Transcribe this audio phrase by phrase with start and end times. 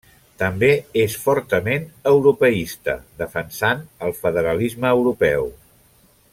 [0.41, 0.69] També
[1.01, 5.51] és fortament europeista, defensant el federalisme europeu.